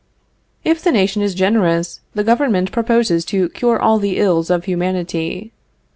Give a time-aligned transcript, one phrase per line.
[0.63, 5.51] If the nation is generous, the government proposes to cure all the ills of humanity.